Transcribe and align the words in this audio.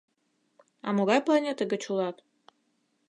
А 0.87 0.89
могай 0.95 1.19
планете 1.25 1.63
гыч 1.71 1.83
улат? 1.91 2.15